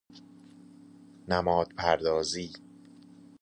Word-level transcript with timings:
نماد 1.27 1.67
پردازی 1.77 2.53